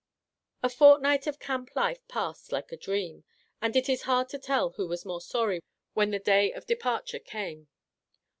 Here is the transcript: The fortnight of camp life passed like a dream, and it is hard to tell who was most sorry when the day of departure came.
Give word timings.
The 0.63 0.69
fortnight 0.69 1.27
of 1.27 1.37
camp 1.37 1.75
life 1.75 2.07
passed 2.07 2.51
like 2.51 2.71
a 2.71 2.75
dream, 2.75 3.23
and 3.61 3.75
it 3.75 3.87
is 3.87 4.01
hard 4.01 4.29
to 4.29 4.39
tell 4.39 4.71
who 4.71 4.87
was 4.87 5.05
most 5.05 5.29
sorry 5.29 5.61
when 5.93 6.09
the 6.09 6.17
day 6.17 6.51
of 6.51 6.65
departure 6.65 7.19
came. 7.19 7.67